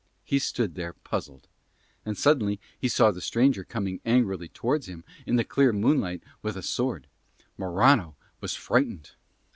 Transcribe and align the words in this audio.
He 0.23 0.39
stood 0.39 0.73
there 0.73 0.93
puzzled. 0.93 1.47
And 2.07 2.17
suddenly 2.17 2.59
he 2.79 2.87
saw 2.87 3.11
the 3.11 3.21
stranger 3.21 3.63
coming 3.63 4.01
angrily 4.03 4.47
towards 4.47 4.87
him 4.87 5.03
in 5.27 5.35
the 5.35 5.43
clear 5.43 5.71
moonlight 5.71 6.23
with 6.41 6.57
a 6.57 6.63
sword. 6.63 7.05
Morano 7.55 8.15
was 8.39 8.55
frightened. 8.55 9.11